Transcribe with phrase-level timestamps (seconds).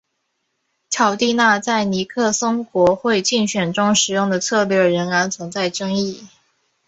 [0.89, 6.27] 乔蒂纳在尼克松国会竞选中使用的策略仍然存在争议。